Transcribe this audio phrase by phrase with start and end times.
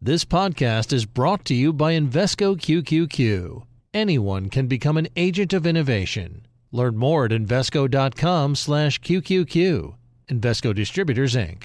[0.00, 3.64] This podcast is brought to you by Invesco QQQ.
[3.92, 6.46] Anyone can become an agent of innovation.
[6.70, 9.94] Learn more at Invesco.com slash QQQ.
[10.28, 11.64] Invesco Distributors, Inc.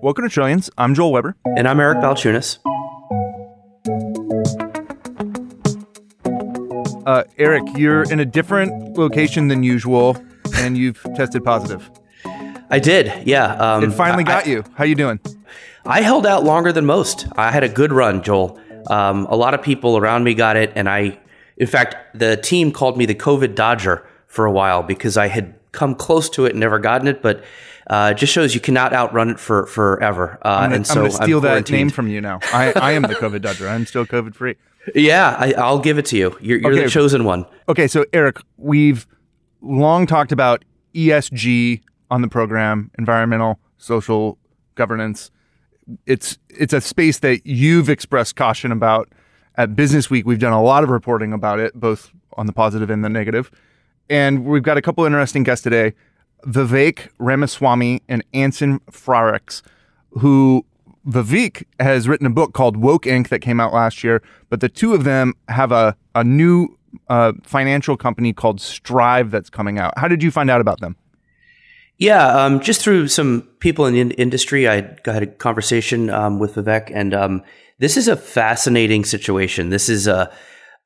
[0.00, 0.70] Welcome to Trillions.
[0.78, 1.34] I'm Joel Weber.
[1.56, 2.58] And I'm Eric Balchunas.
[7.04, 10.16] Uh, Eric, you're in a different location than usual,
[10.54, 11.90] and you've tested positive.
[12.70, 13.56] I did, yeah.
[13.56, 14.64] Um, it finally got I, you.
[14.76, 15.18] How you doing?
[15.84, 17.26] I held out longer than most.
[17.32, 18.60] I had a good run, Joel.
[18.86, 21.18] Um, a lot of people around me got it, and I,
[21.56, 25.54] in fact, the team called me the COVID Dodger for a while because I had
[25.72, 27.44] come close to it and never gotten it, but
[27.88, 30.38] uh, just shows you cannot outrun it for forever.
[30.42, 32.40] Uh, I'm gonna, and so I'm going to steal that name from you now.
[32.44, 33.68] I, I am the COVID dodger.
[33.68, 34.54] I'm still COVID free.
[34.94, 36.34] Yeah, I, will give it to you.
[36.40, 36.84] You're, you're okay.
[36.84, 37.44] the chosen one.
[37.68, 39.06] Okay, so Eric, we've
[39.60, 44.38] long talked about ESG on the program, environmental, social,
[44.76, 45.30] governance.
[46.06, 49.12] It's it's a space that you've expressed caution about.
[49.56, 52.88] At Business Week, we've done a lot of reporting about it, both on the positive
[52.88, 53.50] and the negative
[54.12, 55.94] and we've got a couple interesting guests today
[56.46, 59.62] Vivek Ramaswamy and Anson Frericks,
[60.10, 60.66] who
[61.06, 63.28] Vivek has written a book called Woke Inc.
[63.28, 66.76] that came out last year, but the two of them have a, a new
[67.08, 69.96] uh, financial company called Strive that's coming out.
[69.96, 70.96] How did you find out about them?
[71.98, 76.40] Yeah, um, just through some people in the in- industry, I had a conversation um,
[76.40, 77.42] with Vivek, and um,
[77.78, 79.68] this is a fascinating situation.
[79.70, 80.30] This is a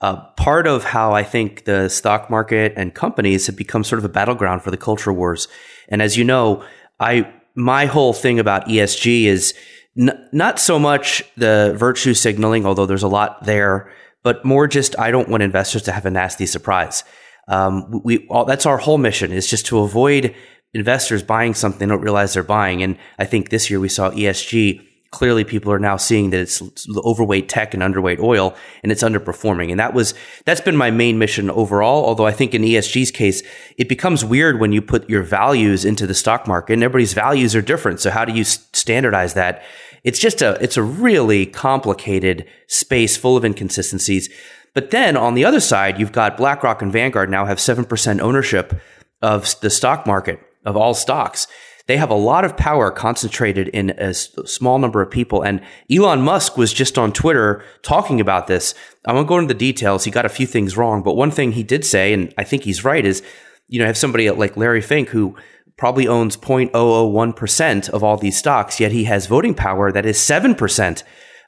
[0.01, 4.05] uh, part of how I think the stock market and companies have become sort of
[4.05, 5.49] a battleground for the culture wars.
[5.89, 6.65] And as you know,
[7.01, 9.55] I my whole thing about ESG is
[9.99, 13.91] n- not so much the virtue signaling, although there's a lot there,
[14.23, 17.03] but more just I don't want investors to have a nasty surprise.
[17.49, 20.35] Um, we all, that's our whole mission is just to avoid
[20.75, 22.83] investors buying something they don't realize they're buying.
[22.83, 24.83] And I think this year we saw ESG
[25.17, 26.63] clearly people are now seeing that it's
[26.99, 29.71] overweight tech and underweight oil and it's underperforming.
[29.71, 30.13] And that was,
[30.45, 32.05] that's been my main mission overall.
[32.05, 33.43] Although I think in ESG's case,
[33.79, 37.57] it becomes weird when you put your values into the stock market and everybody's values
[37.57, 38.01] are different.
[38.01, 39.63] So how do you standardize that?
[40.05, 44.29] It's just a, it's a really complicated space full of inconsistencies.
[44.75, 48.79] But then on the other side, you've got BlackRock and Vanguard now have 7% ownership
[49.23, 51.47] of the stock market of all stocks.
[51.87, 55.43] They have a lot of power concentrated in a small number of people.
[55.43, 55.61] And
[55.91, 58.75] Elon Musk was just on Twitter talking about this.
[59.07, 60.03] I won't go into the details.
[60.05, 62.65] He got a few things wrong, but one thing he did say, and I think
[62.65, 63.23] he's right, is
[63.69, 65.37] you know, have somebody like Larry Fink who
[65.77, 71.05] probably owns 0.001% of all these stocks, yet he has voting power that is 7%.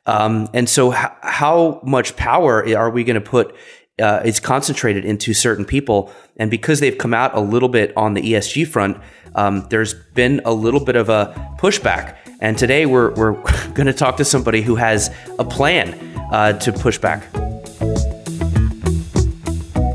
[0.07, 3.57] Um, and so, h- how much power are we going to put?
[4.01, 8.23] Uh, concentrated into certain people, and because they've come out a little bit on the
[8.23, 8.97] ESG front,
[9.35, 12.17] um, there's been a little bit of a pushback.
[12.41, 13.33] And today we're, we're
[13.73, 15.95] going to talk to somebody who has a plan
[16.33, 17.25] uh, to push back.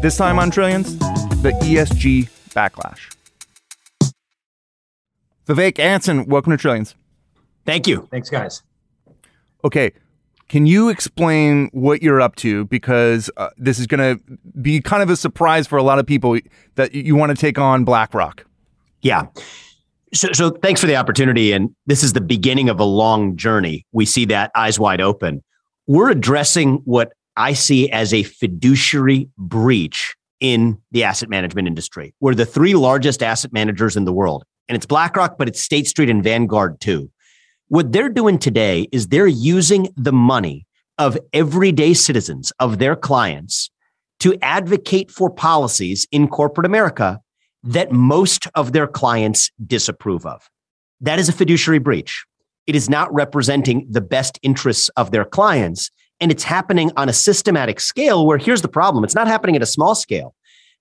[0.02, 3.14] This time on Trillions, the ESG backlash.
[5.48, 6.96] Vivek Anson, welcome to Trillions.
[7.66, 8.08] Thank you.
[8.12, 8.62] Thanks, guys.
[9.64, 9.92] Okay.
[10.50, 12.66] Can you explain what you're up to?
[12.66, 14.24] Because uh, this is going to
[14.62, 16.38] be kind of a surprise for a lot of people
[16.76, 18.46] that you want to take on BlackRock.
[19.04, 19.28] Yeah.
[20.14, 21.52] So, so thanks for the opportunity.
[21.52, 23.86] And this is the beginning of a long journey.
[23.92, 25.44] We see that eyes wide open.
[25.86, 32.14] We're addressing what I see as a fiduciary breach in the asset management industry.
[32.20, 34.44] We're the three largest asset managers in the world.
[34.70, 37.12] And it's BlackRock, but it's State Street and Vanguard too.
[37.68, 40.66] What they're doing today is they're using the money
[40.98, 43.72] of everyday citizens, of their clients,
[44.20, 47.20] to advocate for policies in corporate America
[47.64, 50.50] that most of their clients disapprove of.
[51.02, 52.26] That is a fiduciary breach.
[52.68, 55.90] It is not representing the best interests of their clients.
[56.20, 59.62] And it's happening on a systematic scale where here's the problem it's not happening at
[59.62, 60.36] a small scale.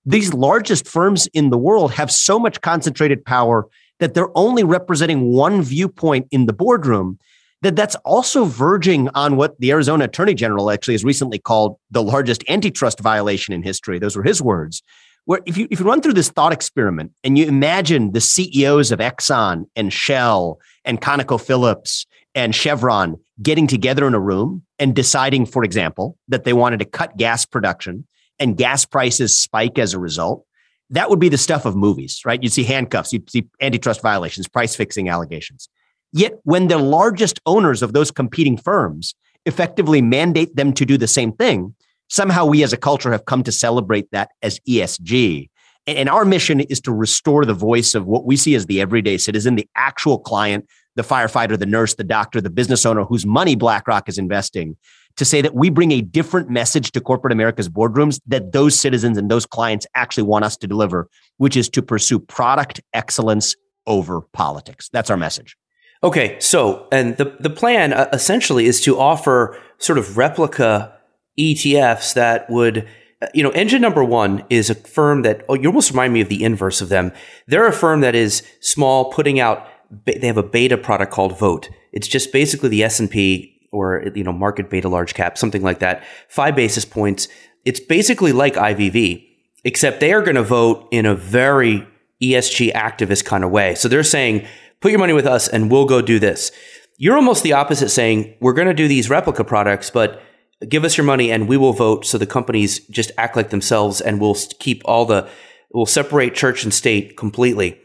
[0.05, 3.67] These largest firms in the world have so much concentrated power
[3.99, 7.17] that they're only representing one viewpoint in the boardroom
[7.61, 12.03] that that's also verging on what the Arizona Attorney General actually has recently called the
[12.03, 13.99] largest antitrust violation in history.
[13.99, 14.83] Those were his words,
[15.25, 18.91] where if you if you run through this thought experiment and you imagine the CEOs
[18.91, 22.05] of Exxon and Shell and ConocoPhillips
[22.35, 26.85] and Chevron getting together in a room and deciding, for example, that they wanted to
[26.85, 28.07] cut gas production
[28.39, 30.45] and gas prices spike as a result,
[30.89, 32.41] that would be the stuff of movies, right?
[32.41, 35.69] You'd see handcuffs, you'd see antitrust violations, price fixing allegations.
[36.11, 39.15] Yet when the largest owners of those competing firms
[39.45, 41.75] effectively mandate them to do the same thing,
[42.09, 45.49] somehow we as a culture have come to celebrate that as ESG.
[45.85, 49.17] And our mission is to restore the voice of what we see as the everyday
[49.17, 50.65] citizen, the actual client,
[50.95, 54.77] the firefighter, the nurse, the doctor, the business owner whose money BlackRock is investing,
[55.17, 59.17] to say that we bring a different message to corporate America's boardrooms that those citizens
[59.17, 61.07] and those clients actually want us to deliver,
[61.37, 63.53] which is to pursue product excellence
[63.85, 64.89] over politics.
[64.93, 65.55] That's our message.
[66.01, 66.37] Okay.
[66.39, 70.93] So, and the, the plan uh, essentially is to offer sort of replica
[71.39, 72.87] ETFs that would
[73.33, 76.27] you know, engine number one is a firm that oh, you almost remind me of
[76.27, 77.13] the inverse of them.
[77.47, 79.65] They're a firm that is small, putting out.
[80.05, 81.69] They have a beta product called Vote.
[81.93, 85.61] It's just basically the S and P or you know market beta large cap, something
[85.61, 86.03] like that.
[86.27, 87.29] Five basis points.
[87.63, 89.25] It's basically like IVV,
[89.63, 91.87] except they are going to vote in a very
[92.21, 93.73] ESG activist kind of way.
[93.75, 94.45] So they're saying,
[94.81, 96.51] put your money with us, and we'll go do this.
[96.97, 100.21] You're almost the opposite, saying we're going to do these replica products, but
[100.69, 104.01] give us your money and we will vote so the companies just act like themselves
[104.01, 105.27] and we'll keep all the
[105.73, 107.77] we'll separate church and state completely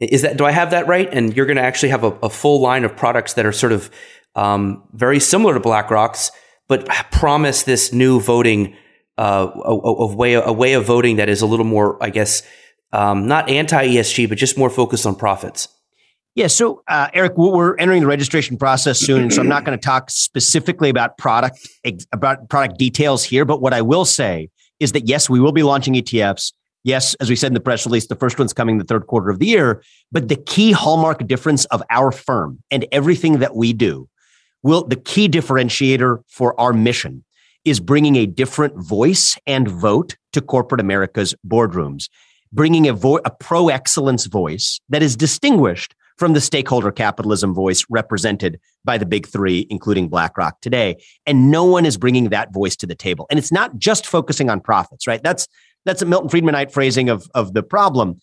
[0.00, 2.30] is that do i have that right and you're going to actually have a, a,
[2.30, 3.90] full line of products that are sort of
[4.34, 6.30] um, very similar to blackrock's
[6.68, 8.74] but promise this new voting
[9.18, 12.42] uh, a, a, way a way of voting that is a little more i guess
[12.92, 15.68] um, not anti esg but just more focused on profits
[16.36, 16.48] yeah.
[16.48, 20.10] So, uh, Eric, we're entering the registration process soon, so I'm not going to talk
[20.10, 21.66] specifically about product
[22.12, 23.46] about product details here.
[23.46, 26.52] But what I will say is that yes, we will be launching ETFs.
[26.84, 29.30] Yes, as we said in the press release, the first one's coming the third quarter
[29.30, 29.82] of the year.
[30.12, 34.06] But the key hallmark difference of our firm and everything that we do
[34.62, 37.24] will the key differentiator for our mission
[37.64, 42.10] is bringing a different voice and vote to corporate America's boardrooms,
[42.52, 47.84] bringing a, vo- a pro excellence voice that is distinguished from the stakeholder capitalism voice
[47.90, 50.96] represented by the big three, including BlackRock today.
[51.26, 53.26] And no one is bringing that voice to the table.
[53.30, 55.22] And it's not just focusing on profits, right?
[55.22, 55.46] That's
[55.84, 58.18] that's a Milton Friedmanite phrasing of, of the problem.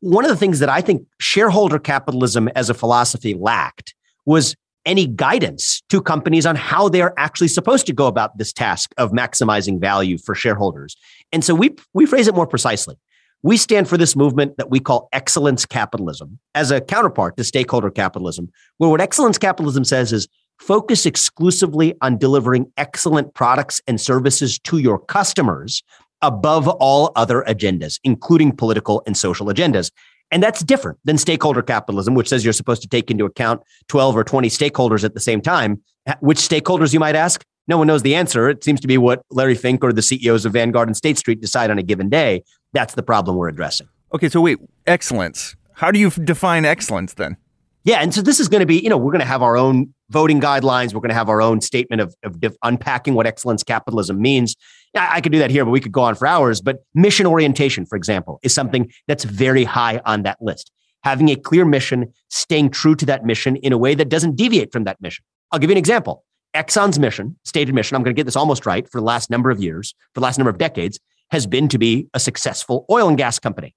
[0.00, 3.94] One of the things that I think shareholder capitalism as a philosophy lacked
[4.26, 8.52] was any guidance to companies on how they are actually supposed to go about this
[8.52, 10.96] task of maximizing value for shareholders.
[11.30, 12.96] And so we we phrase it more precisely.
[13.42, 17.88] We stand for this movement that we call excellence capitalism as a counterpart to stakeholder
[17.90, 20.26] capitalism, where what excellence capitalism says is
[20.60, 25.84] focus exclusively on delivering excellent products and services to your customers
[26.20, 29.92] above all other agendas, including political and social agendas.
[30.32, 34.16] And that's different than stakeholder capitalism, which says you're supposed to take into account 12
[34.16, 35.80] or 20 stakeholders at the same time.
[36.20, 37.44] Which stakeholders, you might ask?
[37.68, 38.48] No one knows the answer.
[38.48, 41.40] It seems to be what Larry Fink or the CEOs of Vanguard and State Street
[41.40, 42.42] decide on a given day.
[42.72, 43.88] That's the problem we're addressing.
[44.14, 45.54] Okay, so wait, excellence.
[45.74, 47.36] How do you define excellence then?
[47.84, 49.56] Yeah, and so this is going to be, you know, we're going to have our
[49.56, 50.92] own voting guidelines.
[50.92, 54.56] We're going to have our own statement of, of unpacking what excellence capitalism means.
[54.96, 56.60] I, I could do that here, but we could go on for hours.
[56.60, 60.70] But mission orientation, for example, is something that's very high on that list.
[61.04, 64.72] Having a clear mission, staying true to that mission in a way that doesn't deviate
[64.72, 65.24] from that mission.
[65.52, 66.24] I'll give you an example.
[66.54, 69.50] Exxon's mission, stated mission, I'm going to get this almost right for the last number
[69.50, 70.98] of years, for the last number of decades,
[71.30, 73.74] has been to be a successful oil and gas company.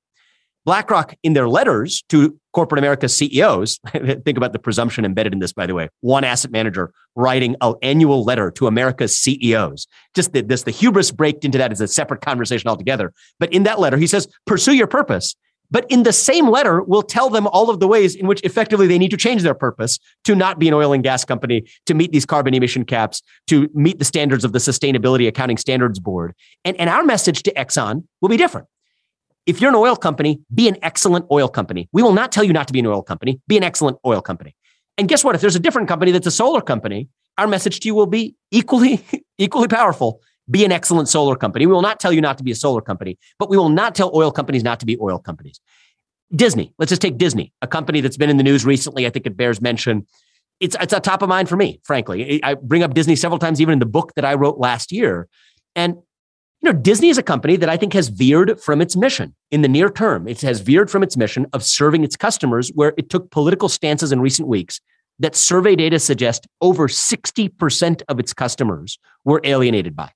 [0.63, 5.51] BlackRock, in their letters to corporate America's CEOs, think about the presumption embedded in this,
[5.53, 9.87] by the way, one asset manager writing an annual letter to America's CEOs.
[10.13, 13.11] Just the, this, the hubris baked into that is a separate conversation altogether.
[13.39, 15.35] But in that letter, he says, pursue your purpose
[15.71, 18.85] but in the same letter will tell them all of the ways in which effectively
[18.85, 21.93] they need to change their purpose to not be an oil and gas company, to
[21.93, 26.33] meet these carbon emission caps, to meet the standards of the Sustainability Accounting Standards Board.
[26.65, 28.67] And, and our message to Exxon will be different.
[29.47, 31.87] If you're an oil company, be an excellent oil company.
[31.93, 34.21] We will not tell you not to be an oil company, be an excellent oil
[34.21, 34.55] company.
[34.97, 35.33] And guess what?
[35.35, 38.35] If there's a different company that's a solar company, our message to you will be
[38.51, 39.03] equally
[39.39, 40.19] equally powerful
[40.49, 41.65] be an excellent solar company.
[41.65, 43.93] We will not tell you not to be a solar company, but we will not
[43.93, 45.59] tell oil companies not to be oil companies.
[46.33, 49.05] Disney, let's just take Disney, a company that's been in the news recently.
[49.05, 50.07] I think it bears mention.
[50.59, 52.41] It's, it's a top of mind for me, frankly.
[52.43, 55.27] I bring up Disney several times, even in the book that I wrote last year.
[55.75, 55.95] And,
[56.61, 59.61] you know, Disney is a company that I think has veered from its mission in
[59.61, 60.27] the near term.
[60.27, 64.11] It has veered from its mission of serving its customers, where it took political stances
[64.11, 64.79] in recent weeks
[65.19, 70.11] that survey data suggests over 60% of its customers were alienated by.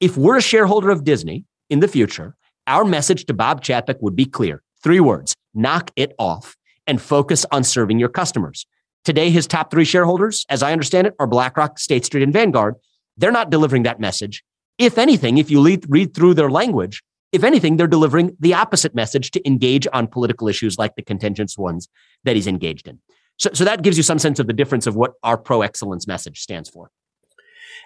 [0.00, 2.34] If we're a shareholder of Disney in the future,
[2.66, 7.44] our message to Bob Chapek would be clear three words knock it off and focus
[7.52, 8.66] on serving your customers.
[9.04, 12.76] Today, his top three shareholders, as I understand it, are BlackRock, State Street, and Vanguard.
[13.18, 14.42] They're not delivering that message.
[14.78, 17.02] If anything, if you read through their language,
[17.32, 21.58] if anything, they're delivering the opposite message to engage on political issues like the contentious
[21.58, 21.88] ones
[22.24, 23.00] that he's engaged in.
[23.38, 26.06] So, so that gives you some sense of the difference of what our pro excellence
[26.06, 26.90] message stands for.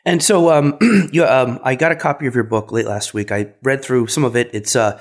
[0.04, 0.76] And so, um,
[1.12, 3.32] you, um, I got a copy of your book late last week.
[3.32, 4.50] I read through some of it.
[4.52, 5.00] It's, uh,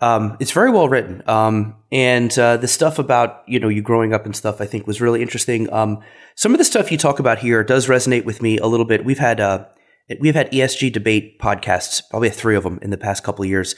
[0.00, 1.22] um, it's very well written.
[1.26, 4.86] Um, and, uh, the stuff about, you know, you growing up and stuff, I think
[4.86, 5.72] was really interesting.
[5.72, 6.00] Um,
[6.36, 9.04] some of the stuff you talk about here does resonate with me a little bit.
[9.04, 9.64] We've had, uh,
[10.20, 13.74] we've had ESG debate podcasts, probably three of them in the past couple of years.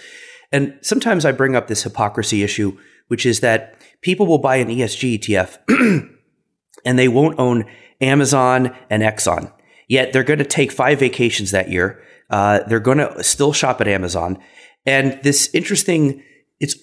[0.52, 4.68] And sometimes I bring up this hypocrisy issue, which is that people will buy an
[4.68, 6.10] ESG ETF
[6.84, 7.64] and they won't own
[8.00, 9.52] Amazon and Exxon
[9.88, 12.00] Yet they're going to take five vacations that year.
[12.30, 14.38] Uh, they're going to still shop at Amazon.
[14.86, 16.22] And this interesting,
[16.60, 16.76] it's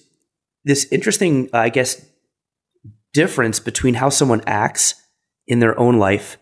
[0.64, 2.04] this interesting, I guess,
[3.14, 4.96] difference between how someone acts
[5.46, 6.36] in their own life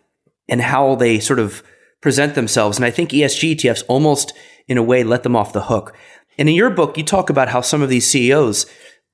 [0.49, 1.63] and how they sort of
[2.01, 2.79] present themselves.
[2.79, 4.33] And I think ESG ETFs almost,
[4.67, 5.95] in a way, let them off the hook.
[6.39, 8.67] And in your book, you talk about how some of these CEOs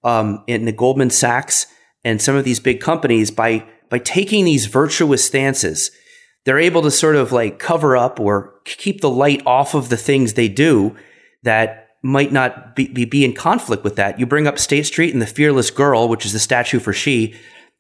[0.05, 1.67] um, in the Goldman Sachs
[2.05, 5.91] and some of these big companies, by by taking these virtuous stances,
[6.45, 9.97] they're able to sort of like cover up or keep the light off of the
[9.97, 10.97] things they do
[11.43, 14.19] that might not be, be, be in conflict with that.
[14.19, 17.35] You bring up State Street and the Fearless Girl, which is the statue for she,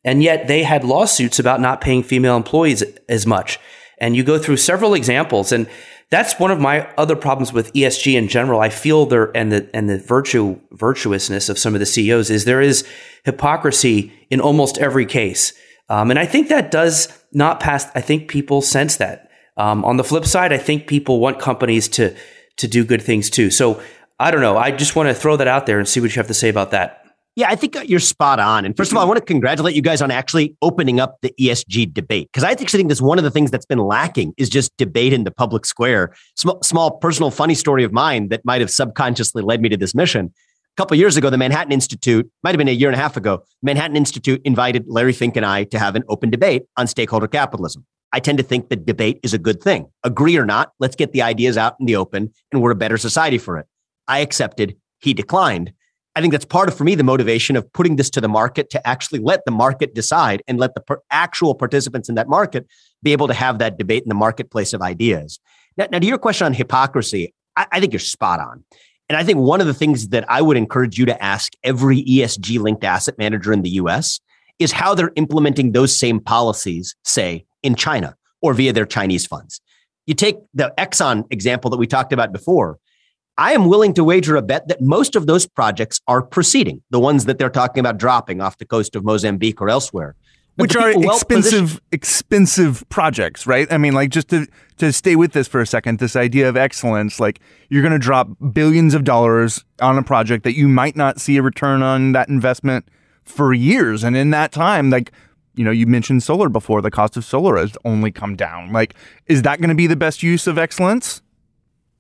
[0.05, 3.59] and yet they had lawsuits about not paying female employees as much.
[3.99, 5.67] And you go through several examples, and
[6.11, 8.61] that's one of my other problems with ESG in general.
[8.61, 12.47] I feel there and the and the virtue virtuousness of some of the CEOs is
[12.47, 12.87] there is
[13.27, 15.53] hypocrisy in almost every case.
[15.91, 17.85] Um, and I think that does not pass.
[17.95, 19.29] I think people sense that.
[19.57, 22.15] Um, on the flip side, I think people want companies to
[22.59, 23.51] to do good things too.
[23.51, 23.83] So
[24.19, 24.57] I don't know.
[24.57, 26.49] I just want to throw that out there and see what you have to say
[26.49, 27.05] about that.
[27.37, 28.65] Yeah, I think uh, you're spot on.
[28.65, 31.33] And first of all, I want to congratulate you guys on actually opening up the
[31.41, 34.49] ESG debate because I actually think that's one of the things that's been lacking is
[34.49, 36.15] just debate in the public square.
[36.37, 39.95] Small, small personal funny story of mine that might have subconsciously led me to this
[39.95, 40.33] mission
[40.81, 43.43] couple years ago, the Manhattan Institute, might have been a year and a half ago,
[43.63, 47.85] Manhattan Institute invited Larry Fink and I to have an open debate on stakeholder capitalism.
[48.15, 49.89] I tend to think that debate is a good thing.
[50.05, 52.97] Agree or not, let's get the ideas out in the open and we're a better
[52.97, 53.67] society for it.
[54.09, 55.71] I accepted, he declined.
[56.17, 58.71] I think that's part of, for me, the motivation of putting this to the market
[58.71, 62.67] to actually let the market decide and let the per- actual participants in that market
[63.03, 65.41] be able to have that debate in the marketplace of ideas.
[65.77, 68.65] Now, now to your question on hypocrisy, I, I think you're spot on.
[69.11, 72.05] And I think one of the things that I would encourage you to ask every
[72.05, 74.21] ESG linked asset manager in the US
[74.61, 79.61] is how they're implementing those same policies, say, in China or via their Chinese funds.
[80.07, 82.79] You take the Exxon example that we talked about before.
[83.37, 87.01] I am willing to wager a bet that most of those projects are proceeding, the
[87.01, 90.15] ones that they're talking about dropping off the coast of Mozambique or elsewhere
[90.61, 93.71] which are expensive, expensive projects, right?
[93.73, 94.47] I mean, like just to
[94.79, 97.99] to stay with this for a second, this idea of excellence, like you're going to
[97.99, 102.13] drop billions of dollars on a project that you might not see a return on
[102.13, 102.89] that investment
[103.23, 105.13] for years, and in that time, like
[105.55, 106.81] you know, you mentioned solar before.
[106.83, 108.73] The cost of solar has only come down.
[108.73, 108.95] Like,
[109.27, 111.23] is that going to be the best use of excellence?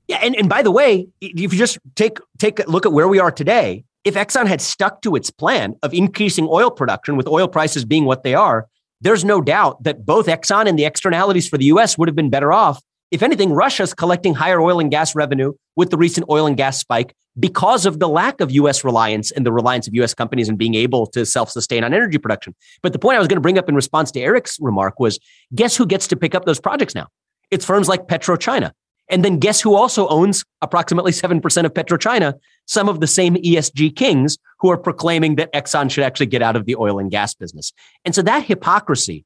[0.08, 3.06] Yeah, and, and by the way, if you just take take a look at where
[3.08, 7.26] we are today, if Exxon had stuck to its plan of increasing oil production with
[7.26, 8.66] oil prices being what they are,
[9.00, 12.30] there's no doubt that both Exxon and the externalities for the US would have been
[12.30, 12.80] better off.
[13.10, 16.78] If anything, Russia's collecting higher oil and gas revenue with the recent oil and gas
[16.78, 20.56] spike because of the lack of US reliance and the reliance of US companies and
[20.58, 22.54] being able to self sustain on energy production.
[22.82, 25.18] But the point I was going to bring up in response to Eric's remark was
[25.54, 27.08] guess who gets to pick up those projects now?
[27.50, 28.72] It's firms like PetroChina.
[29.08, 32.34] And then guess who also owns approximately 7% of PetroChina?
[32.70, 36.54] some of the same ESG kings who are proclaiming that Exxon should actually get out
[36.54, 37.72] of the oil and gas business.
[38.04, 39.24] And so that hypocrisy,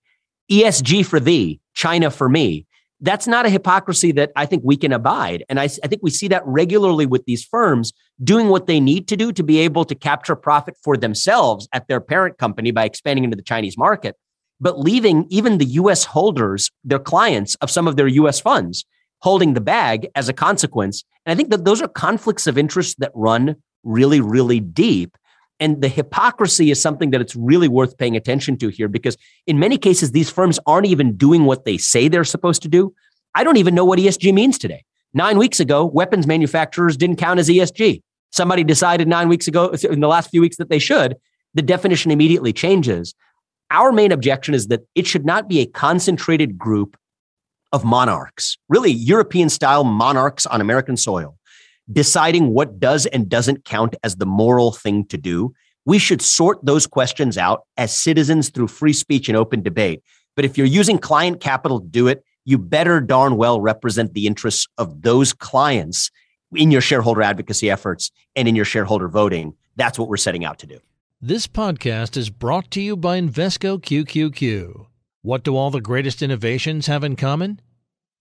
[0.50, 2.66] ESG for thee, China for me,
[3.02, 5.44] that's not a hypocrisy that I think we can abide.
[5.50, 9.08] And I, I, think we see that regularly with these firms doing what they need
[9.08, 12.86] to do to be able to capture profit for themselves at their parent company by
[12.86, 14.16] expanding into the Chinese market,
[14.58, 18.86] but leaving even the US holders, their clients of some of their US funds,
[19.24, 21.02] holding the bag as a consequence.
[21.24, 25.16] And I think that those are conflicts of interest that run really, really deep.
[25.58, 29.16] And the hypocrisy is something that it's really worth paying attention to here because
[29.46, 32.92] in many cases, these firms aren't even doing what they say they're supposed to do.
[33.34, 34.84] I don't even know what ESG means today.
[35.14, 38.02] Nine weeks ago, weapons manufacturers didn't count as ESG.
[38.30, 41.16] Somebody decided nine weeks ago, in the last few weeks, that they should.
[41.54, 43.14] The definition immediately changes.
[43.70, 46.98] Our main objection is that it should not be a concentrated group
[47.74, 51.36] of monarchs, really European style monarchs on American soil,
[51.92, 55.52] deciding what does and doesn't count as the moral thing to do.
[55.84, 60.02] We should sort those questions out as citizens through free speech and open debate.
[60.36, 64.28] But if you're using client capital to do it, you better darn well represent the
[64.28, 66.12] interests of those clients
[66.54, 69.52] in your shareholder advocacy efforts and in your shareholder voting.
[69.74, 70.78] That's what we're setting out to do.
[71.20, 74.86] This podcast is brought to you by Invesco QQQ.
[75.22, 77.60] What do all the greatest innovations have in common?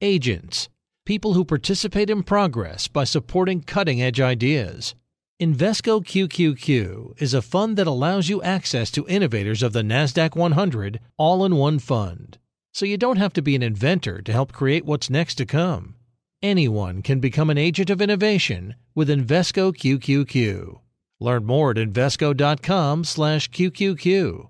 [0.04, 0.70] agents,
[1.06, 4.94] people who participate in progress by supporting cutting edge ideas.
[5.42, 11.00] Invesco QQQ is a fund that allows you access to innovators of the NASDAQ 100
[11.18, 12.38] all in one fund,
[12.74, 15.96] so you don't have to be an inventor to help create what's next to come.
[16.42, 20.80] Anyone can become an agent of innovation with Invesco QQQ.
[21.20, 24.50] Learn more at investcocom slash QQQ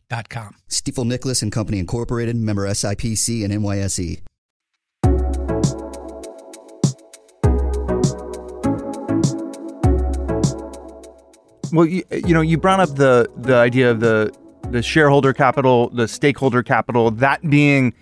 [0.11, 0.55] stifel.com.
[0.69, 4.21] Stifel Nicolaus and Company Incorporated, member SIPC and NYSE.
[11.73, 14.35] Well, you, you know, you brought up the the idea of the
[14.71, 17.93] the shareholder capital, the stakeholder capital, that being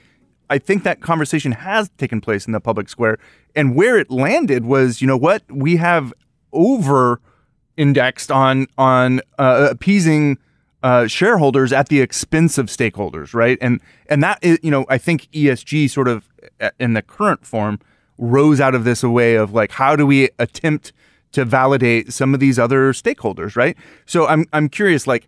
[0.50, 3.20] I think that conversation has taken place in the public square
[3.56, 6.12] and where it landed was, you know what, we have
[6.52, 7.22] over
[7.78, 10.40] indexed on on uh, appeasing
[10.84, 13.58] uh, shareholders at the expense of stakeholders, right?
[13.62, 16.30] And and that is, you know, I think ESG sort of
[16.62, 17.80] uh, in the current form
[18.18, 20.94] rose out of this a way of like how do we attempt
[21.34, 23.76] to validate some of these other stakeholders, right?
[24.06, 25.28] So I'm I'm curious, like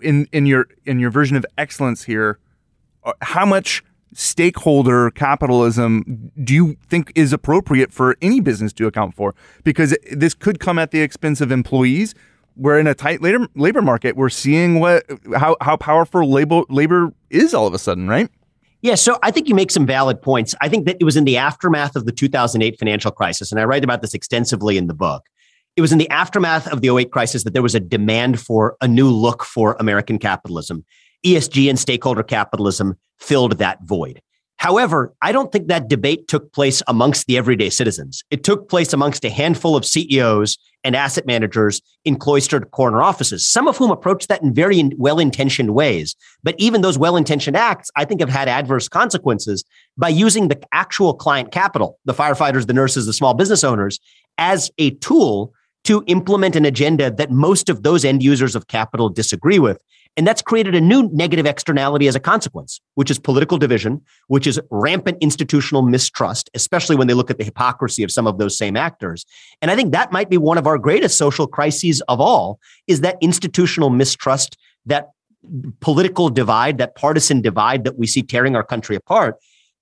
[0.00, 2.38] in in your in your version of excellence here,
[3.04, 3.82] uh, how much
[4.14, 9.34] stakeholder capitalism do you think is appropriate for any business to account for?
[9.64, 12.14] Because this could come at the expense of employees,
[12.56, 14.16] we're in a tight labor labor market.
[14.16, 15.04] We're seeing what
[15.36, 18.28] how how powerful labor labor is all of a sudden, right?
[18.82, 20.56] Yeah, so I think you make some valid points.
[20.60, 23.64] I think that it was in the aftermath of the 2008 financial crisis, and I
[23.64, 25.22] write about this extensively in the book.
[25.76, 28.76] It was in the aftermath of the 08 crisis that there was a demand for
[28.80, 30.84] a new look for American capitalism.
[31.24, 34.20] ESG and stakeholder capitalism filled that void.
[34.62, 38.22] However, I don't think that debate took place amongst the everyday citizens.
[38.30, 43.44] It took place amongst a handful of CEOs and asset managers in cloistered corner offices,
[43.44, 46.14] some of whom approached that in very well intentioned ways.
[46.44, 49.64] But even those well intentioned acts, I think, have had adverse consequences
[49.98, 53.98] by using the actual client capital, the firefighters, the nurses, the small business owners,
[54.38, 55.52] as a tool
[55.84, 59.82] to implement an agenda that most of those end users of capital disagree with.
[60.16, 64.46] And that's created a new negative externality as a consequence, which is political division, which
[64.46, 68.56] is rampant institutional mistrust, especially when they look at the hypocrisy of some of those
[68.56, 69.24] same actors.
[69.62, 73.00] And I think that might be one of our greatest social crises of all is
[73.00, 75.10] that institutional mistrust, that
[75.80, 79.36] political divide, that partisan divide that we see tearing our country apart.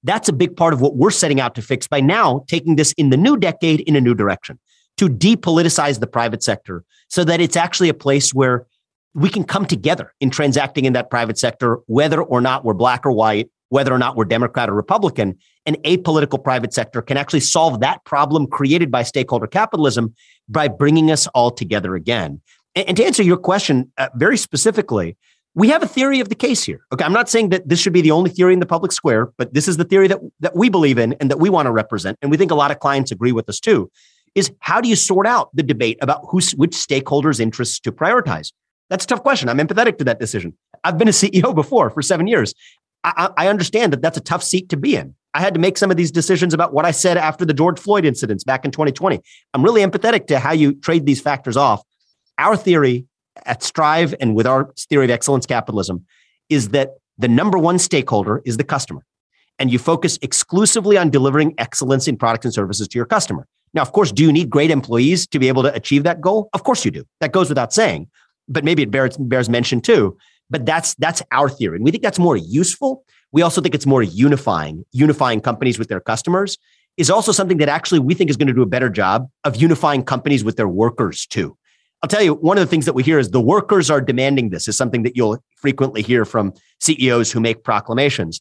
[0.05, 2.93] That's a big part of what we're setting out to fix by now taking this
[2.97, 4.59] in the new decade in a new direction
[4.97, 8.67] to depoliticize the private sector so that it's actually a place where
[9.15, 13.05] we can come together in transacting in that private sector, whether or not we're black
[13.05, 15.37] or white, whether or not we're Democrat or Republican.
[15.67, 20.15] An apolitical private sector can actually solve that problem created by stakeholder capitalism
[20.49, 22.41] by bringing us all together again.
[22.77, 25.17] And, to answer your question uh, very specifically,
[25.55, 26.81] we have a theory of the case here.
[26.93, 29.31] Okay, I'm not saying that this should be the only theory in the public square,
[29.37, 31.73] but this is the theory that, that we believe in and that we want to
[31.73, 32.17] represent.
[32.23, 33.91] And we think a lot of clients agree with us too.
[34.37, 38.53] Is how do you sort out the debate about who's which stakeholders' interests to prioritize?
[38.91, 39.49] That's a tough question.
[39.49, 40.55] I'm empathetic to that decision.
[40.85, 42.53] I've been a CEO before for seven years.
[43.03, 45.15] I, I, understand that that's a tough seat to be in.
[45.33, 47.79] I had to make some of these decisions about what I said after the George
[47.81, 49.19] Floyd incidents back in 2020.
[49.55, 51.83] I'm really empathetic to how you trade these factors off.
[52.37, 53.07] Our theory
[53.47, 56.05] at Strive and with our theory of excellence capitalism
[56.51, 59.05] is that the number one stakeholder is the customer.
[59.59, 63.47] And you focus exclusively on delivering excellence in products and services to your customer.
[63.73, 66.49] Now, of course, do you need great employees to be able to achieve that goal?
[66.55, 67.05] Of course you do.
[67.21, 68.09] That goes without saying
[68.51, 70.19] but maybe it bears, bears mention too.
[70.51, 73.05] But that's that's our theory, and we think that's more useful.
[73.33, 76.59] We also think it's more unifying, unifying companies with their customers
[76.97, 79.55] is also something that actually we think is going to do a better job of
[79.63, 81.57] unifying companies with their workers too.
[82.03, 84.51] I'll tell you, one of the things that we hear is the workers are demanding
[84.51, 88.41] this, is something that you'll frequently hear from CEOs who make proclamations.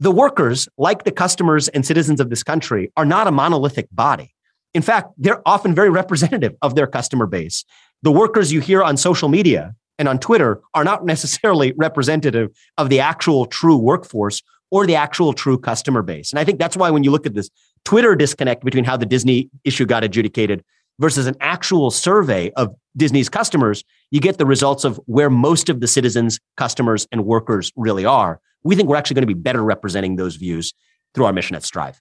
[0.00, 4.33] The workers, like the customers and citizens of this country, are not a monolithic body.
[4.74, 7.64] In fact, they're often very representative of their customer base.
[8.02, 12.90] The workers you hear on social media and on Twitter are not necessarily representative of
[12.90, 16.32] the actual true workforce or the actual true customer base.
[16.32, 17.48] And I think that's why when you look at this
[17.84, 20.64] Twitter disconnect between how the Disney issue got adjudicated
[20.98, 25.80] versus an actual survey of Disney's customers, you get the results of where most of
[25.80, 28.40] the citizens, customers, and workers really are.
[28.64, 30.72] We think we're actually going to be better representing those views
[31.14, 32.00] through our mission at Strive.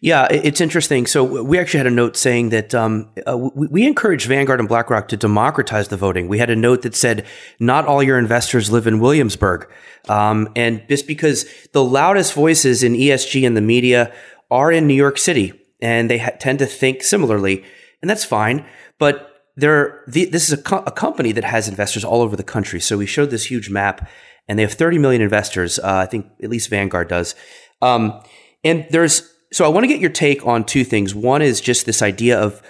[0.00, 1.06] Yeah, it's interesting.
[1.06, 5.08] So we actually had a note saying that um, uh, we, we Vanguard and BlackRock
[5.08, 6.28] to democratize the voting.
[6.28, 7.26] We had a note that said,
[7.58, 9.68] "Not all your investors live in Williamsburg,"
[10.08, 14.12] um, and just because the loudest voices in ESG and the media
[14.50, 17.64] are in New York City, and they ha- tend to think similarly,
[18.02, 18.64] and that's fine.
[19.00, 22.80] But there, this is a, co- a company that has investors all over the country.
[22.80, 24.08] So we showed this huge map,
[24.46, 25.80] and they have 30 million investors.
[25.80, 27.34] Uh, I think at least Vanguard does,
[27.82, 28.20] um,
[28.62, 31.14] and there's so I want to get your take on two things.
[31.14, 32.60] One is just this idea of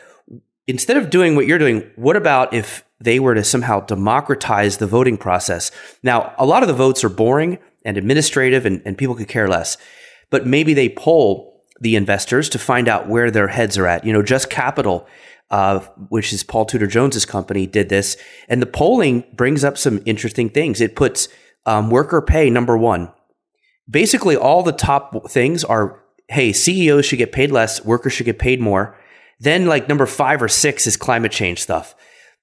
[0.69, 4.87] instead of doing what you're doing, what about if they were to somehow democratize the
[4.87, 5.73] voting process?
[6.05, 9.49] Now, a lot of the votes are boring and administrative and, and people could care
[9.49, 9.77] less,
[10.31, 14.05] but maybe they poll the investors to find out where their heads are at.
[14.07, 15.09] You know, Just Capital,
[15.51, 18.17] uh, which is Paul Tudor Jones's company, did this.
[18.49, 20.81] And the polling brings up some interesting things.
[20.81, 21.29] It puts
[21.65, 23.11] um, worker pay number one.
[23.91, 28.39] Basically, all the top things are hey, CEOs should get paid less, workers should get
[28.39, 28.97] paid more.
[29.39, 31.95] Then, like, number five or six is climate change stuff.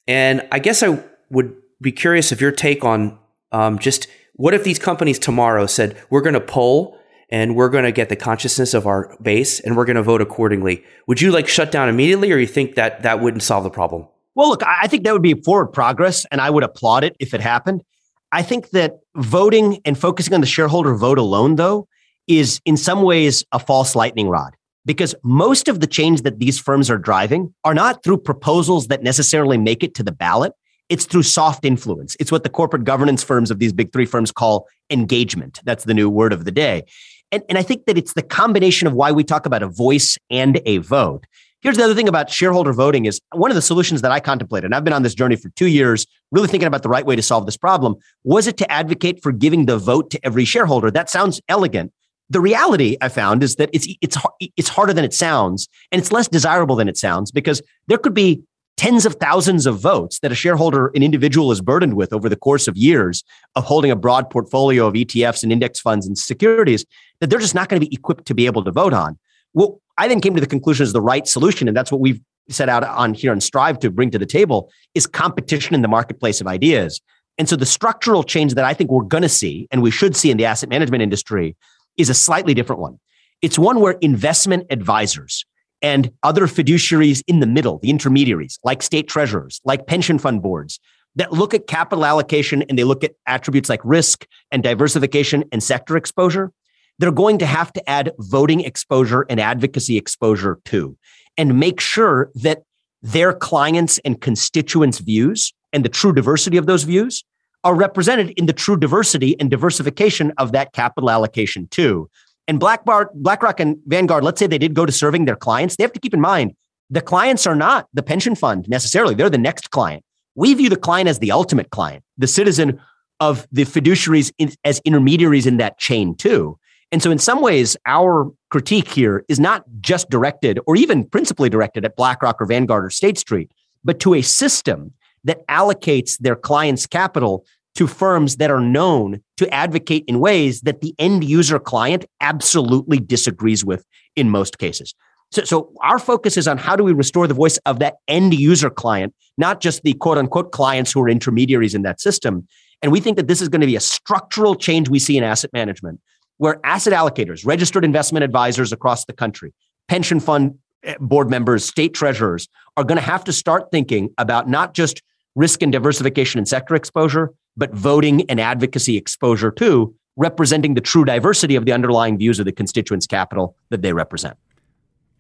[0.08, 3.18] And I guess I would be curious of your take on
[3.52, 6.98] um, just what if these companies tomorrow said, we're going to poll
[7.30, 10.22] and we're going to get the consciousness of our base and we're going to vote
[10.22, 10.84] accordingly.
[11.08, 14.08] Would you like shut down immediately or you think that that wouldn't solve the problem?
[14.36, 17.34] Well, look, I think that would be forward progress and I would applaud it if
[17.36, 17.84] it happened.
[18.32, 21.88] I think that voting and focusing on the shareholder vote alone, though,
[22.28, 24.56] is in some ways a false lightning rod
[24.86, 29.04] because most of the change that these firms are driving are not through proposals that
[29.04, 30.54] necessarily make it to the ballot.
[30.90, 32.18] It's through soft influence.
[32.20, 35.62] It's what the corporate governance firms of these big three firms call engagement.
[35.64, 36.84] That's the new word of the day.
[37.32, 40.18] And, and I think that it's the combination of why we talk about a voice
[40.30, 41.26] and a vote.
[41.62, 44.66] Here's the other thing about shareholder voting is one of the solutions that I contemplated,
[44.66, 47.16] and I've been on this journey for two years, really thinking about the right way
[47.16, 50.92] to solve this problem, was it to advocate for giving the vote to every shareholder?
[50.92, 51.94] That sounds elegant,
[52.34, 54.18] the reality I found is that it's it's
[54.58, 58.16] it's harder than it sounds, and it's less desirable than it sounds because there could
[58.16, 58.42] be
[58.76, 62.36] tens of thousands of votes that a shareholder, an individual, is burdened with over the
[62.36, 63.24] course of years
[63.56, 66.84] of holding a broad portfolio of ETFs and index funds and securities
[67.22, 69.18] that they're just not going to be equipped to be able to vote on.
[69.54, 72.20] Well, I then came to the conclusion is the right solution, and that's what we've
[72.50, 75.88] set out on here and strive to bring to the table is competition in the
[75.88, 77.00] marketplace of ideas.
[77.38, 80.16] And so the structural change that I think we're going to see and we should
[80.16, 81.56] see in the asset management industry
[81.98, 83.00] is a slightly different one.
[83.42, 85.46] It's one where investment advisors
[85.82, 90.80] and other fiduciaries in the middle, the intermediaries, like state treasurers, like pension fund boards,
[91.16, 95.62] that look at capital allocation and they look at attributes like risk and diversification and
[95.62, 96.52] sector exposure,
[97.00, 100.98] they're going to have to add voting exposure and advocacy exposure too,
[101.38, 102.64] and make sure that
[103.02, 107.24] their clients and constituents' views and the true diversity of those views
[107.64, 112.10] are represented in the true diversity and diversification of that capital allocation too.
[112.48, 115.84] And Bar, BlackRock and Vanguard, let's say they did go to serving their clients, they
[115.84, 116.54] have to keep in mind
[116.90, 119.16] the clients are not the pension fund necessarily.
[119.16, 120.04] They're the next client.
[120.36, 122.80] We view the client as the ultimate client, the citizen
[123.20, 126.60] of the fiduciaries in, as intermediaries in that chain too.
[126.92, 131.50] And so, in some ways, our critique here is not just directed or even principally
[131.50, 133.50] directed at BlackRock or Vanguard or State Street,
[133.86, 134.92] but to a system
[135.24, 140.82] that allocates their clients' capital to firms that are known to advocate in ways that
[140.82, 143.84] the end user client absolutely disagrees with
[144.16, 144.94] in most cases.
[145.32, 148.36] So, so, our focus is on how do we restore the voice of that end
[148.36, 152.48] user client, not just the quote unquote clients who are intermediaries in that system.
[152.84, 155.24] And we think that this is going to be a structural change we see in
[155.24, 156.00] asset management,
[156.38, 159.52] where asset allocators, registered investment advisors across the country,
[159.88, 164.48] pension fund eh, board members, state treasurers are going to have to start thinking about
[164.48, 165.02] not just
[165.36, 171.06] risk and diversification and sector exposure, but voting and advocacy exposure too, representing the true
[171.06, 174.38] diversity of the underlying views of the constituents' capital that they represent.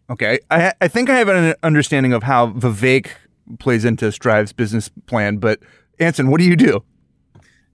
[0.09, 0.39] Okay.
[0.51, 3.07] I, I think I have an understanding of how Vivek
[3.59, 5.59] plays into Strive's business plan, but
[5.99, 6.83] Anson, what do you do?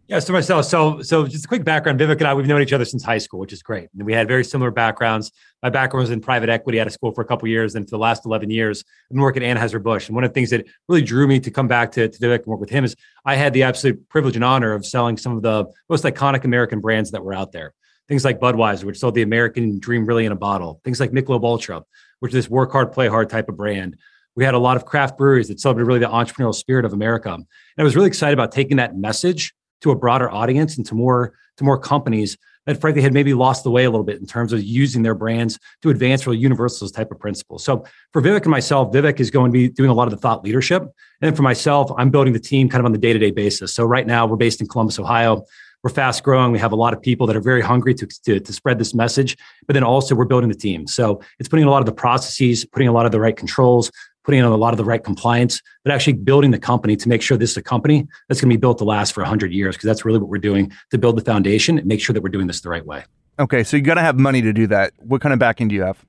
[0.09, 1.99] Yeah, so myself, so so just a quick background.
[1.99, 3.89] Vivek and I, we've known each other since high school, which is great.
[3.95, 5.31] And we had very similar backgrounds.
[5.61, 7.91] My background was in private equity out of school for a couple years, and for
[7.91, 10.07] the last eleven years, I've been working at Anheuser Busch.
[10.07, 12.37] And one of the things that really drew me to come back to, to Vivek
[12.37, 15.37] and work with him is I had the absolute privilege and honor of selling some
[15.37, 17.75] of the most iconic American brands that were out there.
[18.07, 20.81] Things like Budweiser, which sold the American dream really in a bottle.
[20.83, 21.83] Things like Michelob Ultra,
[22.19, 23.95] which is this work hard, play hard type of brand.
[24.35, 27.31] We had a lot of craft breweries that celebrated really the entrepreneurial spirit of America.
[27.31, 27.45] And
[27.77, 31.33] I was really excited about taking that message to a broader audience and to more
[31.57, 34.53] to more companies that frankly had maybe lost the way a little bit in terms
[34.53, 37.63] of using their brands to advance real universalist type of principles.
[37.63, 40.17] So for Vivek and myself, Vivek is going to be doing a lot of the
[40.17, 40.83] thought leadership.
[41.21, 43.73] And for myself, I'm building the team kind of on the day-to-day basis.
[43.73, 45.43] So right now we're based in Columbus, Ohio.
[45.83, 46.51] We're fast growing.
[46.51, 48.93] We have a lot of people that are very hungry to, to, to spread this
[48.93, 50.85] message, but then also we're building the team.
[50.87, 53.89] So it's putting a lot of the processes, putting a lot of the right controls,
[54.29, 57.19] putting in a lot of the right compliance, but actually building the company to make
[57.19, 59.75] sure this is a company that's going to be built to last for 100 years,
[59.75, 62.29] because that's really what we're doing to build the foundation and make sure that we're
[62.29, 63.03] doing this the right way.
[63.39, 64.93] Okay, so you got to have money to do that.
[64.99, 66.05] What kind of backing do you have?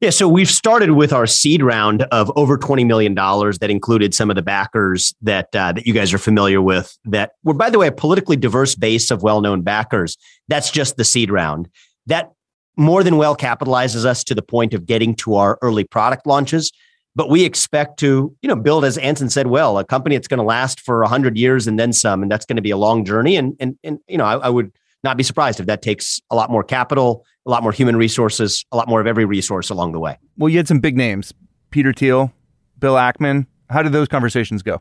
[0.00, 4.14] Yeah, so we've started with our seed round of over twenty million dollars that included
[4.14, 6.96] some of the backers that uh, that you guys are familiar with.
[7.04, 10.16] That were, by the way, a politically diverse base of well-known backers.
[10.48, 11.68] That's just the seed round.
[12.06, 12.32] That
[12.76, 16.72] more than well capitalizes us to the point of getting to our early product launches
[17.16, 20.38] but we expect to, you know, build as Anson said, well, a company that's going
[20.38, 23.04] to last for hundred years and then some, and that's going to be a long
[23.04, 23.36] journey.
[23.36, 24.72] And and and you know, I, I would
[25.04, 28.64] not be surprised if that takes a lot more capital, a lot more human resources,
[28.72, 30.18] a lot more of every resource along the way.
[30.38, 31.32] Well, you had some big names,
[31.70, 32.32] Peter Thiel,
[32.78, 33.46] Bill Ackman.
[33.70, 34.80] How did those conversations go?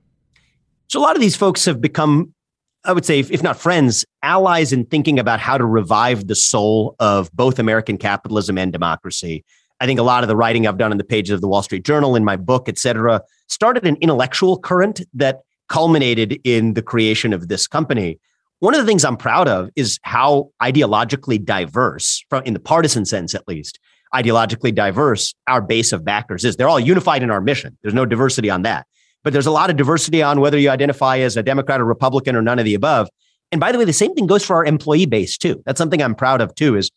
[0.90, 2.34] So a lot of these folks have become,
[2.86, 6.96] I would say, if not friends, allies in thinking about how to revive the soul
[7.00, 9.44] of both American capitalism and democracy.
[9.80, 11.64] I think a lot of the writing I've done in the pages of the Wall
[11.64, 16.82] Street Journal, in my book, et cetera, started an intellectual current that culminated in the
[16.82, 18.20] creation of this company.
[18.60, 23.06] One of the things I'm proud of is how ideologically diverse, from in the partisan
[23.06, 23.80] sense at least,
[24.14, 26.56] ideologically diverse our base of backers is.
[26.56, 27.78] They're all unified in our mission.
[27.82, 28.86] There's no diversity on that.
[29.24, 32.36] But there's a lot of diversity on whether you identify as a Democrat or Republican
[32.36, 33.10] or none of the above.
[33.52, 35.62] And by the way, the same thing goes for our employee base too.
[35.66, 36.92] That's something I'm proud of too is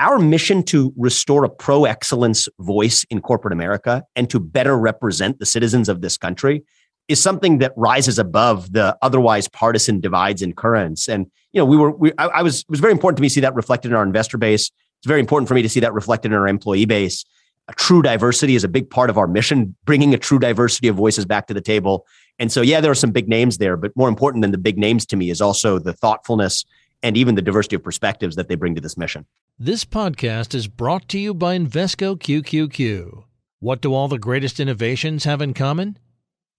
[0.00, 5.40] our mission to restore a pro excellence voice in corporate America and to better represent
[5.40, 6.62] the citizens of this country
[7.08, 11.08] is something that rises above the otherwise partisan divides and currents.
[11.08, 13.28] And you know, we were we, I, I was it was very important to me
[13.28, 14.70] to see that reflected in our investor base.
[15.00, 17.24] It's very important for me to see that reflected in our employee base.
[17.66, 20.94] A true diversity is a big part of our mission, bringing a true diversity of
[20.96, 22.06] voices back to the table.
[22.38, 24.78] And so, yeah, there are some big names there, but more important than the big
[24.78, 26.64] names to me is also the thoughtfulness
[27.02, 29.26] and even the diversity of perspectives that they bring to this mission.
[29.58, 33.24] This podcast is brought to you by Invesco QQQ.
[33.60, 35.98] What do all the greatest innovations have in common?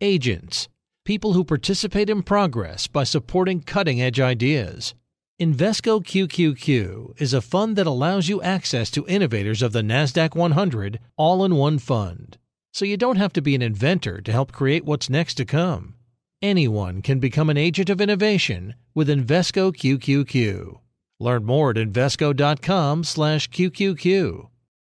[0.02, 0.68] Agents,
[1.06, 4.94] people who participate in progress by supporting cutting edge ideas.
[5.42, 11.00] Invesco QQQ is a fund that allows you access to innovators of the NASDAQ 100
[11.16, 12.38] all in one fund.
[12.74, 15.96] So you don't have to be an inventor to help create what's next to come.
[16.42, 20.78] Anyone can become an agent of innovation with Invesco QQQ.
[21.20, 24.48] Learn more at Invesco.com slash QQQ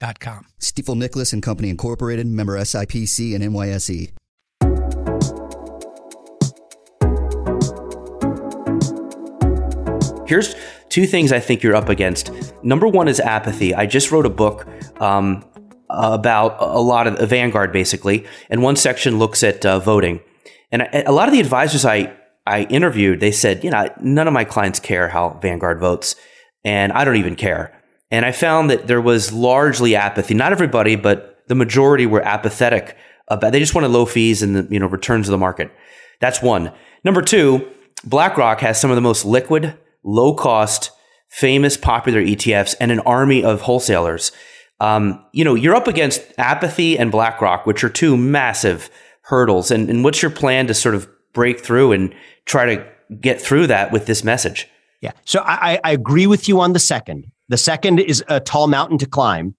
[0.00, 0.46] stifel.com.
[0.60, 4.12] Stifel Nicolaus and Company Incorporated, member SIPC and NYSE.
[10.28, 10.54] Here's
[10.90, 12.30] two things I think you're up against.
[12.62, 13.74] Number one is apathy.
[13.74, 14.66] I just wrote a book
[15.00, 15.44] um,
[15.88, 20.20] about a lot of a Vanguard, basically, and one section looks at uh, voting.
[20.70, 22.14] And a lot of the advisors I
[22.46, 26.14] I interviewed, they said, you know, none of my clients care how Vanguard votes,
[26.62, 27.77] and I don't even care.
[28.10, 30.34] And I found that there was largely apathy.
[30.34, 32.96] Not everybody, but the majority were apathetic
[33.28, 35.70] about they just wanted low fees and the you know returns of the market.
[36.20, 36.72] That's one.
[37.04, 37.68] Number two,
[38.04, 40.90] BlackRock has some of the most liquid, low cost,
[41.28, 44.32] famous, popular ETFs and an army of wholesalers.
[44.80, 48.88] Um, you know, you're up against apathy and BlackRock, which are two massive
[49.22, 49.70] hurdles.
[49.70, 52.14] And, and what's your plan to sort of break through and
[52.46, 52.88] try to
[53.20, 54.66] get through that with this message?
[55.00, 55.12] Yeah.
[55.24, 57.26] So I, I agree with you on the second.
[57.48, 59.54] The second is a tall mountain to climb.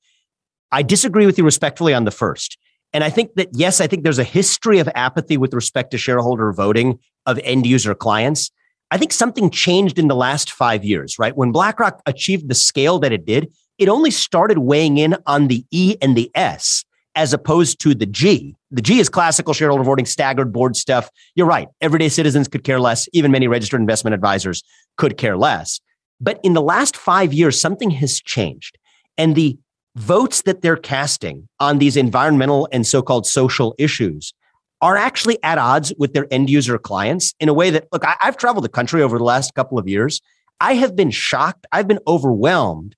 [0.72, 2.58] I disagree with you respectfully on the first.
[2.94, 5.98] And I think that, yes, I think there's a history of apathy with respect to
[5.98, 8.52] shareholder voting of end user clients.
[8.92, 11.36] I think something changed in the last five years, right?
[11.36, 15.66] When BlackRock achieved the scale that it did, it only started weighing in on the
[15.72, 16.84] E and the S
[17.16, 18.56] as opposed to the G.
[18.72, 21.10] The G is classical shareholder voting, staggered board stuff.
[21.36, 21.68] You're right.
[21.82, 23.08] Everyday citizens could care less.
[23.14, 24.64] Even many registered investment advisors
[24.98, 25.80] could care less.
[26.22, 28.78] But in the last five years, something has changed.
[29.18, 29.58] And the
[29.96, 34.34] votes that they're casting on these environmental and so called social issues
[34.82, 38.16] are actually at odds with their end user clients in a way that, look, I,
[38.20, 40.22] have traveled the country over the last couple of years.
[40.62, 42.96] I have been shocked, I've been overwhelmed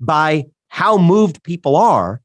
[0.00, 2.20] by how moved people are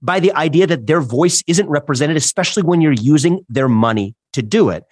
[0.00, 4.42] by the idea that their voice isn't represented, especially when you're using their money to
[4.42, 4.84] do it.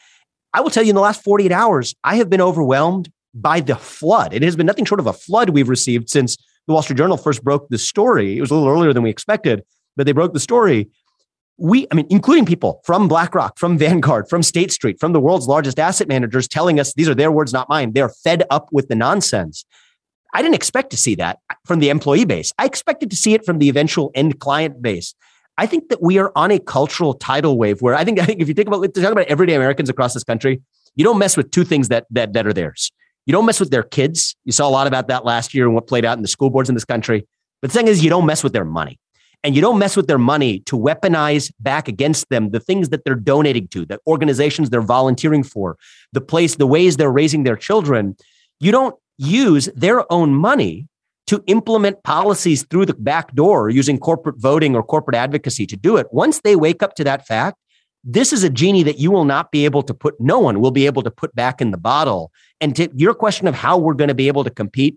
[0.54, 3.76] I will tell you in the last 48 hours, I have been overwhelmed by the
[3.76, 4.32] flood.
[4.34, 7.16] It has been nothing short of a flood we've received since the Wall Street Journal
[7.16, 8.36] first broke the story.
[8.36, 9.62] It was a little earlier than we expected,
[9.96, 10.90] but they broke the story.
[11.58, 15.46] We, I mean, including people from BlackRock, from Vanguard, from State Street, from the world's
[15.48, 17.92] largest asset managers telling us these are their words, not mine.
[17.92, 19.64] They're fed up with the nonsense.
[20.34, 22.52] I didn't expect to see that from the employee base.
[22.58, 25.14] I expected to see it from the eventual end client base.
[25.58, 28.40] I think that we are on a cultural tidal wave where I think, I think
[28.40, 30.62] if you think about, talk about everyday Americans across this country,
[30.96, 32.90] you don't mess with two things that, that, that are theirs
[33.26, 34.34] you don't mess with their kids.
[34.44, 36.50] You saw a lot about that last year and what played out in the school
[36.50, 37.26] boards in this country.
[37.60, 38.98] But the thing is, you don't mess with their money.
[39.44, 43.04] And you don't mess with their money to weaponize back against them the things that
[43.04, 45.76] they're donating to, the organizations they're volunteering for,
[46.12, 48.16] the place, the ways they're raising their children.
[48.60, 50.86] You don't use their own money
[51.26, 55.96] to implement policies through the back door using corporate voting or corporate advocacy to do
[55.96, 56.06] it.
[56.12, 57.56] Once they wake up to that fact,
[58.04, 60.70] this is a genie that you will not be able to put, no one will
[60.72, 62.32] be able to put back in the bottle.
[62.60, 64.96] And to your question of how we're going to be able to compete,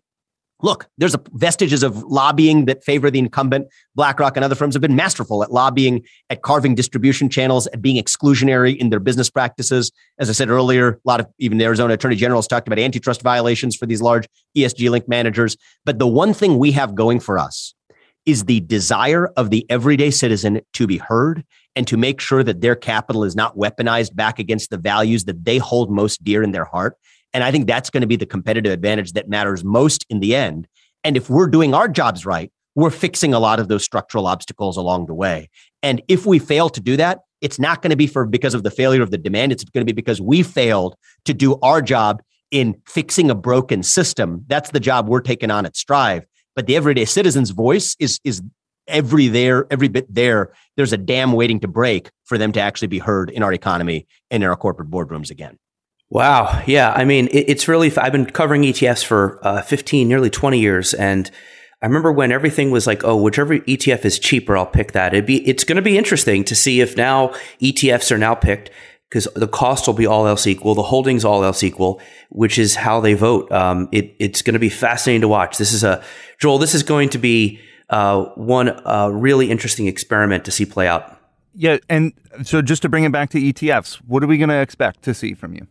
[0.64, 3.68] look, there's a, vestiges of lobbying that favor the incumbent.
[3.94, 8.02] BlackRock and other firms have been masterful at lobbying, at carving distribution channels, at being
[8.04, 9.92] exclusionary in their business practices.
[10.20, 13.22] As I said earlier, a lot of even the Arizona attorney generals talked about antitrust
[13.22, 15.58] violations for these large ESG link managers.
[15.86, 17.76] But the one thing we have going for us
[18.26, 21.44] is the desire of the everyday citizen to be heard
[21.76, 25.46] and to make sure that their capital is not weaponized back against the values that
[25.46, 26.98] they hold most dear in their heart.
[27.34, 30.36] And I think that's going to be the competitive advantage that matters most in the
[30.36, 30.68] end.
[31.04, 34.76] And if we're doing our jobs right, we're fixing a lot of those structural obstacles
[34.78, 35.50] along the way.
[35.84, 38.64] And if we fail to do that, it's not going to be for because of
[38.64, 39.52] the failure of the demand.
[39.52, 43.84] It's going to be because we failed to do our job in fixing a broken
[43.84, 44.44] system.
[44.48, 46.26] That's the job we're taking on at Strive
[46.56, 48.42] but the everyday citizen's voice is is
[48.88, 52.88] every there every bit there there's a dam waiting to break for them to actually
[52.88, 55.58] be heard in our economy and in our corporate boardrooms again
[56.10, 60.30] wow yeah i mean it, it's really i've been covering etfs for uh, 15 nearly
[60.30, 61.32] 20 years and
[61.82, 65.26] i remember when everything was like oh whichever etf is cheaper i'll pick that it'd
[65.26, 67.30] be it's going to be interesting to see if now
[67.62, 68.70] etfs are now picked
[69.10, 72.00] because the cost will be all else equal, the holdings all else equal,
[72.30, 73.52] which is how they vote.
[73.52, 75.58] Um, it, it's going to be fascinating to watch.
[75.58, 76.04] This is a
[76.40, 76.58] Joel.
[76.58, 81.18] This is going to be uh, one uh, really interesting experiment to see play out.
[81.54, 84.60] Yeah, and so just to bring it back to ETFs, what are we going to
[84.60, 85.68] expect to see from you?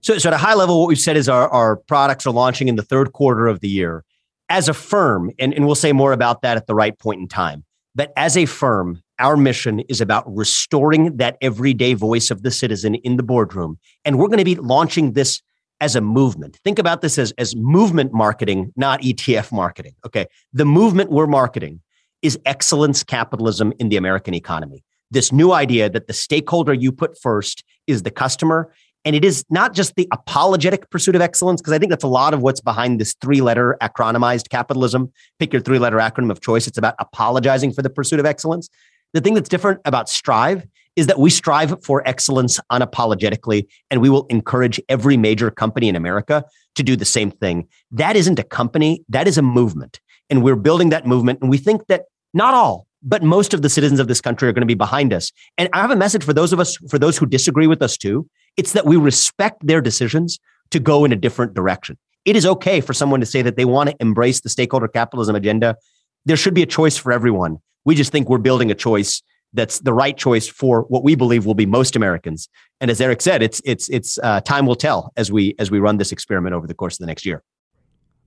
[0.00, 2.68] So, so at a high level, what we've said is our, our products are launching
[2.68, 4.04] in the third quarter of the year.
[4.48, 7.26] As a firm, and, and we'll say more about that at the right point in
[7.26, 7.64] time,
[7.96, 12.96] but as a firm, our mission is about restoring that everyday voice of the citizen
[12.96, 13.78] in the boardroom.
[14.04, 15.40] And we're going to be launching this
[15.80, 16.58] as a movement.
[16.64, 19.94] Think about this as, as movement marketing, not ETF marketing.
[20.04, 20.26] Okay.
[20.52, 21.80] The movement we're marketing
[22.20, 24.84] is excellence capitalism in the American economy.
[25.12, 28.72] This new idea that the stakeholder you put first is the customer.
[29.04, 32.08] And it is not just the apologetic pursuit of excellence, because I think that's a
[32.08, 35.12] lot of what's behind this three letter acronymized capitalism.
[35.40, 36.66] Pick your three letter acronym of choice.
[36.68, 38.68] It's about apologizing for the pursuit of excellence.
[39.12, 44.10] The thing that's different about Strive is that we strive for excellence unapologetically, and we
[44.10, 46.44] will encourage every major company in America
[46.74, 47.66] to do the same thing.
[47.90, 50.00] That isn't a company, that is a movement.
[50.28, 51.38] And we're building that movement.
[51.40, 52.02] And we think that
[52.34, 55.12] not all, but most of the citizens of this country are going to be behind
[55.12, 55.32] us.
[55.58, 57.96] And I have a message for those of us, for those who disagree with us
[57.96, 58.26] too.
[58.56, 60.38] It's that we respect their decisions
[60.70, 61.98] to go in a different direction.
[62.24, 65.36] It is okay for someone to say that they want to embrace the stakeholder capitalism
[65.36, 65.76] agenda.
[66.24, 67.58] There should be a choice for everyone.
[67.84, 69.22] We just think we're building a choice
[69.54, 72.48] that's the right choice for what we believe will be most Americans.
[72.80, 75.78] And as Eric said, it's it's it's uh, time will tell as we as we
[75.78, 77.42] run this experiment over the course of the next year.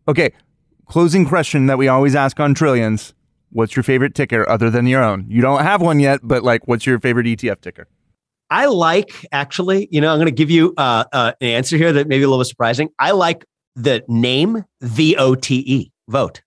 [0.07, 0.31] Okay,
[0.85, 3.13] closing question that we always ask on trillions:
[3.51, 5.25] What's your favorite ticker other than your own?
[5.27, 7.87] You don't have one yet, but like, what's your favorite ETF ticker?
[8.51, 11.91] I like actually, you know, I'm going to give you uh, uh, an answer here
[11.93, 12.89] that may be a little surprising.
[12.99, 13.43] I like
[13.75, 16.41] the name V O T E vote.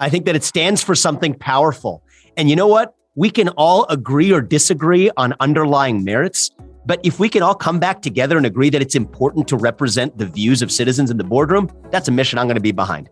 [0.00, 2.02] I think that it stands for something powerful
[2.36, 2.94] and you know what?
[3.14, 6.50] We can all agree or disagree on underlying merits.
[6.84, 10.18] But if we can all come back together and agree that it's important to represent
[10.18, 13.08] the views of citizens in the boardroom, that's a mission I'm going to be behind.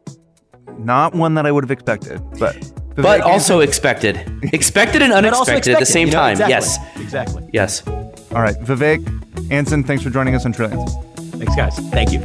[0.79, 2.57] Not one that I would have expected, but.
[2.89, 4.17] But, but also expected.
[4.53, 6.33] expected and unexpected expected, at the same you know, time.
[6.33, 6.51] Exactly.
[6.55, 6.97] Yes.
[7.01, 7.51] Exactly.
[7.53, 7.87] Yes.
[8.33, 8.57] All right.
[8.57, 10.91] Vivek, Anson, thanks for joining us on Trillions.
[11.39, 11.77] Thanks, guys.
[11.91, 12.21] Thank you.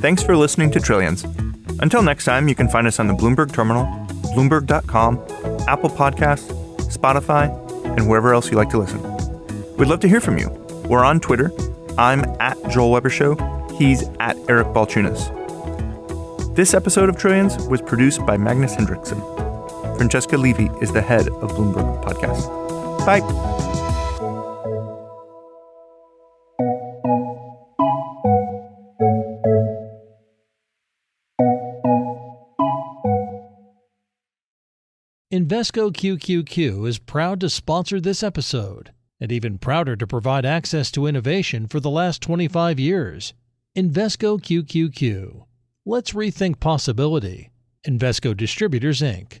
[0.00, 1.24] Thanks for listening to Trillions.
[1.82, 3.84] Until next time, you can find us on the Bloomberg Terminal,
[4.36, 5.16] Bloomberg.com,
[5.66, 6.48] Apple Podcasts,
[6.96, 7.46] Spotify,
[7.96, 9.00] and wherever else you like to listen.
[9.76, 10.48] We'd love to hear from you.
[10.88, 11.50] We're on Twitter.
[11.98, 13.34] I'm at Joel Weber Show.
[13.80, 15.34] He's at Eric Balchunas.
[16.54, 19.20] This episode of Trillions was produced by Magnus Henriksson.
[19.96, 22.46] Francesca Levy is the head of Bloomberg Podcast.
[23.04, 23.22] Bye.
[35.52, 38.90] Invesco QQQ is proud to sponsor this episode,
[39.20, 43.34] and even prouder to provide access to innovation for the last 25 years.
[43.76, 45.44] Invesco QQQ.
[45.84, 47.50] Let's rethink possibility.
[47.86, 49.40] Invesco Distributors, Inc.